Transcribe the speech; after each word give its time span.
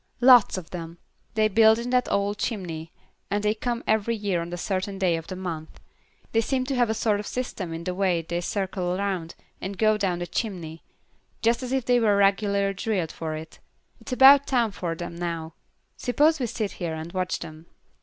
"Lots 0.19 0.57
of 0.57 0.71
them. 0.71 0.97
They 1.35 1.47
build 1.47 1.77
in 1.77 1.91
that 1.91 2.11
old 2.11 2.39
chimney, 2.39 2.91
and 3.29 3.43
they 3.43 3.53
come 3.53 3.83
every 3.85 4.15
year 4.15 4.41
on 4.41 4.51
a 4.51 4.57
certain 4.57 4.97
day 4.97 5.15
of 5.15 5.27
the 5.27 5.35
month. 5.35 5.79
They 6.31 6.41
seem 6.41 6.65
to 6.65 6.75
have 6.75 6.89
a 6.89 6.95
sort 6.95 7.19
of 7.19 7.27
system 7.27 7.71
in 7.71 7.83
the 7.83 7.93
way 7.93 8.23
they 8.23 8.41
circle 8.41 8.97
around, 8.99 9.35
and 9.61 9.77
go 9.77 9.97
down 9.97 10.17
the 10.17 10.25
chimney; 10.25 10.81
just 11.43 11.61
as 11.61 11.71
if 11.71 11.85
they 11.85 11.99
were 11.99 12.17
regularly 12.17 12.73
drilled 12.73 13.11
for 13.11 13.35
it. 13.35 13.59
It's 13.99 14.11
about 14.13 14.47
time 14.47 14.71
for 14.71 14.95
them 14.95 15.15
now. 15.15 15.53
Suppose 15.97 16.39
we 16.39 16.47
sit 16.47 16.71
here 16.81 16.95
and 16.95 17.13
watch 17.13 17.37
them." 17.37 17.67